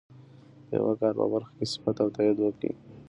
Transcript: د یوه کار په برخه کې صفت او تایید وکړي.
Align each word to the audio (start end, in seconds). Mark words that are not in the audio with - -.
د 0.67 0.69
یوه 0.79 0.93
کار 1.01 1.13
په 1.19 1.25
برخه 1.33 1.53
کې 1.57 1.65
صفت 1.73 1.95
او 2.03 2.09
تایید 2.15 2.37
وکړي. 2.41 2.71